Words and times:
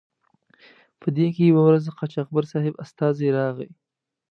په 1.01 1.07
دې 1.15 1.27
کې 1.35 1.41
یوه 1.51 1.61
ورځ 1.65 1.83
د 1.85 1.89
قاچاقبر 1.99 2.43
صاحب 2.53 2.75
استازی 2.83 3.29
راغی. 3.37 3.69